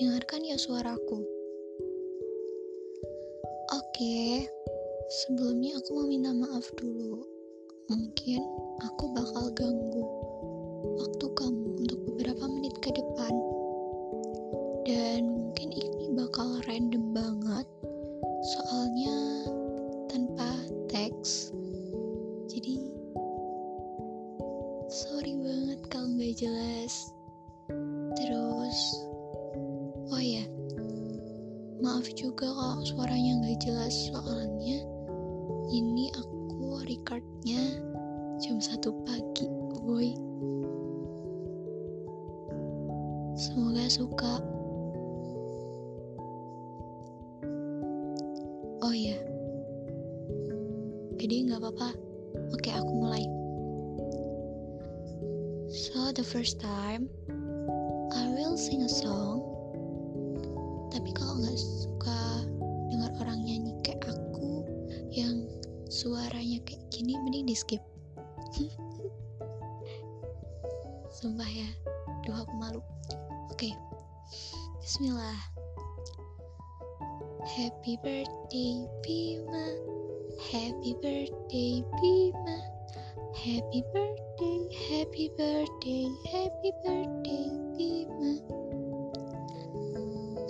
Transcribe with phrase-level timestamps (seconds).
[0.00, 1.20] dengarkan ya suaraku.
[3.72, 4.48] Oke,
[5.08, 7.24] sebelumnya aku mau minta maaf dulu.
[7.92, 8.40] Mungkin
[8.80, 10.04] aku bakal ganggu
[10.96, 13.32] waktu kamu untuk beberapa menit ke depan.
[14.88, 17.66] Dan mungkin ini bakal random banget,
[18.56, 19.16] soalnya
[20.08, 20.48] tanpa
[20.88, 21.52] teks.
[22.48, 22.80] Jadi,
[24.88, 27.12] sorry banget kalau nggak jelas.
[32.22, 34.78] Juga kalau suaranya nggak jelas soalnya
[35.74, 37.82] ini aku recordnya
[38.38, 39.50] jam satu pagi,
[39.82, 40.14] boy.
[43.34, 44.38] Semoga suka.
[48.86, 49.18] Oh ya,
[51.18, 51.90] jadi nggak apa-apa.
[52.54, 53.26] Oke, aku mulai.
[55.74, 57.10] So the first time,
[58.14, 59.51] I will sing a song.
[60.92, 62.44] Tapi kalau nggak suka
[62.92, 64.68] dengar orang nyanyi kayak aku
[65.08, 65.48] yang
[65.88, 67.80] suaranya kayak gini, mending di skip.
[71.16, 71.68] Sumpah ya,
[72.28, 72.84] duh aku malu.
[73.48, 73.72] Oke,
[74.84, 75.40] Bismillah.
[77.42, 79.66] Happy birthday Bima
[80.54, 82.58] Happy birthday Bima
[83.34, 87.61] Happy birthday, happy birthday, happy birthday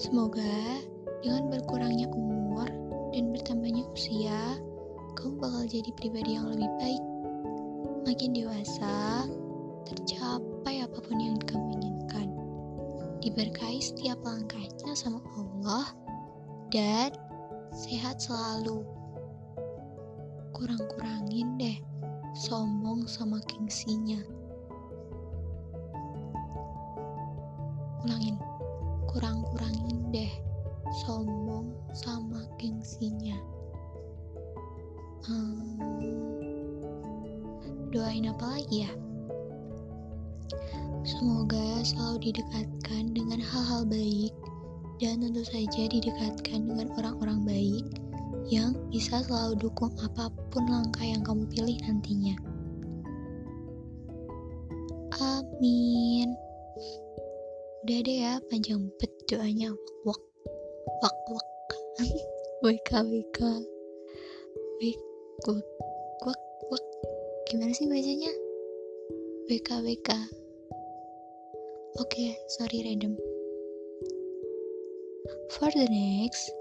[0.00, 0.80] Semoga
[1.20, 2.64] dengan berkurangnya umur
[3.12, 4.56] dan bertambahnya usia
[5.20, 7.02] Kamu bakal jadi pribadi yang lebih baik
[8.08, 9.28] Makin dewasa,
[9.84, 12.32] tercapai apa pun yang kamu inginkan
[13.20, 15.92] Diberkahi setiap langkahnya sama Allah
[16.70, 17.10] dan
[17.74, 18.86] sehat selalu.
[20.54, 21.78] Kurang-kurangin deh
[22.46, 24.22] sombong sama gengsinya.
[28.06, 28.38] Ulangin,
[29.10, 30.32] kurang-kurangin deh
[31.06, 33.38] sombong sama gengsinya.
[35.22, 35.78] Hmm,
[37.94, 38.92] doain apa lagi ya?
[41.06, 44.34] Semoga selalu didekatkan dengan hal-hal baik
[44.98, 47.86] dan tentu saja didekatkan dengan orang-orang baik
[48.50, 52.34] yang bisa selalu dukung apa pun langkah yang kamu pilih nantinya.
[55.22, 56.34] Amin.
[57.80, 59.72] Udah deh ya, panjang bet doanya.
[60.04, 60.20] Wak,
[61.00, 61.48] wak, wak,
[61.96, 62.10] wk,
[62.60, 62.90] wk,
[65.48, 65.60] wak,
[66.20, 66.84] wak, wak.
[67.48, 68.28] Gimana sih bacanya?
[69.48, 70.10] Wk, wk.
[72.04, 73.16] Oke, sorry random.
[75.56, 76.52] For the next,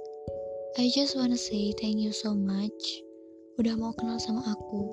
[0.80, 3.03] I just wanna say thank you so much
[3.59, 4.88] udah mau kenal sama aku,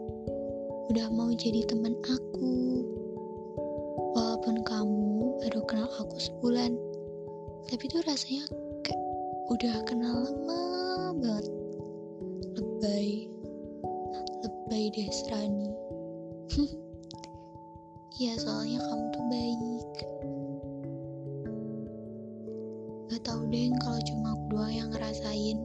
[0.90, 2.82] udah mau jadi teman aku.
[4.18, 5.05] Walaupun kamu
[5.46, 6.74] baru kenal aku sebulan,
[7.70, 8.50] tapi tuh rasanya
[8.82, 9.02] kayak
[9.46, 11.46] udah kenal lama banget.
[12.58, 13.30] Lebay,
[14.42, 15.70] lebay deh Serani.
[18.16, 19.94] Iya soalnya kamu tuh baik.
[23.12, 25.58] Gak tau deh kalau cuma aku doang yang ngerasain.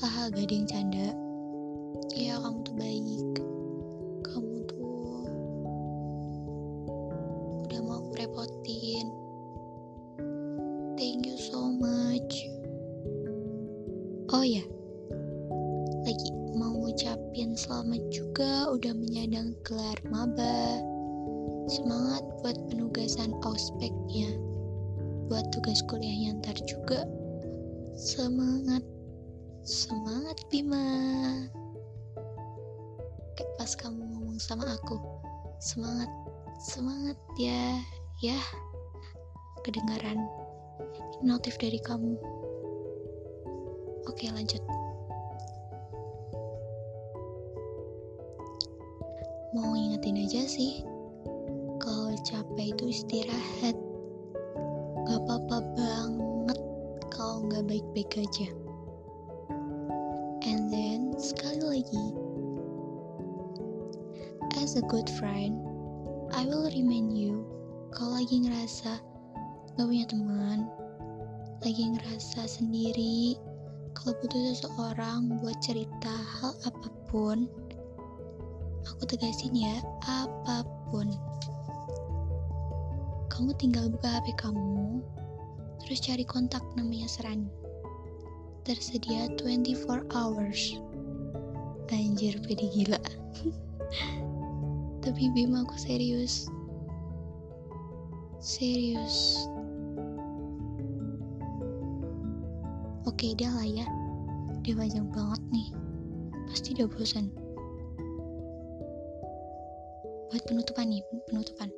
[0.00, 1.12] Haha, yang canda.
[2.16, 3.43] Iya, kamu tuh baik.
[14.34, 14.66] Oh ya,
[16.02, 16.28] lagi
[16.58, 20.82] mau ngucapin selamat juga udah menyandang gelar maba.
[21.70, 24.34] Semangat buat penugasan ospeknya.
[25.30, 27.06] Buat tugas kuliahnya ntar juga.
[27.94, 28.82] Semangat.
[29.62, 30.82] Semangat Bima.
[33.38, 34.98] Kayak pas kamu ngomong sama aku
[35.62, 36.10] semangat
[36.58, 37.78] semangat ya
[38.18, 38.38] ya.
[39.62, 40.18] Kedengaran
[41.22, 42.18] notif dari kamu
[44.04, 44.62] oke lanjut.
[49.54, 50.82] Mau ingetin aja sih
[51.78, 53.76] kalau capek itu istirahat.
[55.04, 56.58] Gak apa-apa banget
[57.12, 58.48] kalau nggak baik-baik aja.
[60.44, 62.06] And then sekali lagi,
[64.60, 65.60] as a good friend,
[66.34, 67.46] I will remind you
[67.94, 68.98] kalau lagi ngerasa
[69.78, 70.66] gak punya teman,
[71.62, 73.38] lagi ngerasa sendiri,
[73.94, 77.46] kalau butuh seseorang buat cerita hal apa pun,
[78.84, 81.08] aku tegasin ya, apa pun
[83.34, 85.02] kamu tinggal buka HP kamu,
[85.82, 87.50] terus cari kontak namanya Serani.
[88.62, 90.78] Tersedia 24 hours.
[91.90, 92.96] Anjir, pede gila.
[95.04, 96.46] Tapi Bima aku serius.
[98.38, 99.46] Serius.
[103.04, 103.84] Oke, dah lah ya.
[104.64, 105.68] Dia panjang banget nih.
[106.48, 107.28] Pasti udah bosan.
[110.32, 111.68] Buat penutupan nih, penutupan.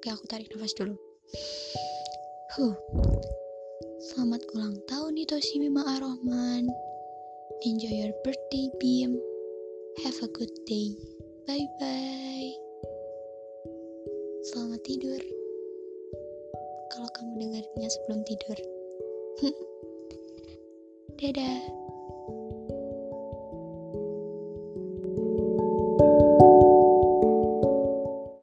[0.00, 0.96] Oke, aku tarik nafas dulu.
[2.56, 2.72] Huh.
[4.08, 6.72] Selamat ulang tahun Itoshi Bima Ar-Rahman.
[7.68, 9.20] Enjoy your birthday, Bim.
[10.00, 10.96] Have a good day.
[11.44, 12.52] Bye-bye.
[14.48, 15.20] Selamat tidur.
[16.88, 18.58] Kalau kamu dengarnya sebelum tidur.
[21.14, 21.83] Dadah.